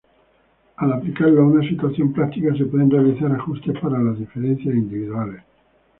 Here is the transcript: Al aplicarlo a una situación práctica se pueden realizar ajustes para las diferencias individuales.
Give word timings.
Al 0.77 0.93
aplicarlo 0.93 1.43
a 1.43 1.45
una 1.45 1.61
situación 1.69 2.11
práctica 2.11 2.55
se 2.57 2.65
pueden 2.65 2.89
realizar 2.89 3.31
ajustes 3.33 3.77
para 3.79 3.99
las 4.01 4.17
diferencias 4.17 4.73
individuales. 4.73 5.43